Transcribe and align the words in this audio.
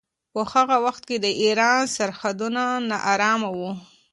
په 0.33 0.41
هغه 0.53 0.77
وخت 0.85 1.03
کې 1.09 1.17
د 1.19 1.27
ایران 1.43 1.81
سرحدونه 1.95 2.63
ناارامه 2.89 3.49
وو. 3.57 3.71